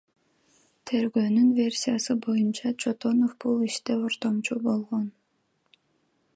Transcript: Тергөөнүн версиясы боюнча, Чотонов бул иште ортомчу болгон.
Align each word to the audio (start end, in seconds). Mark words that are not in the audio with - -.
Тергөөнүн 0.91 1.51
версиясы 1.59 2.13
боюнча, 2.25 2.69
Чотонов 2.83 3.31
бул 3.45 3.57
иште 3.69 3.93
ортомчу 4.09 4.55
болгон. 4.67 5.05